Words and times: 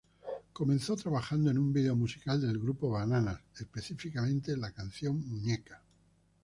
Comenzó 0.53 0.95
trabajando 0.95 1.51
en 1.51 1.59
un 1.59 1.71
video 1.71 1.95
musical 1.95 2.41
del 2.41 2.57
Grupo 2.57 2.89
Bananas, 2.89 3.39
específicamente 3.59 4.57
la 4.57 4.71
canción 4.71 5.19
"Muñeca". 5.29 5.79